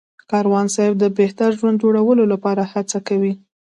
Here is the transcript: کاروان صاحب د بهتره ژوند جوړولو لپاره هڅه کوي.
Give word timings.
کاروان 0.31 0.67
صاحب 0.75 0.93
د 0.99 1.05
بهتره 1.19 1.55
ژوند 1.59 1.81
جوړولو 1.83 2.23
لپاره 2.33 2.61
هڅه 2.73 2.97
کوي. 3.07 3.33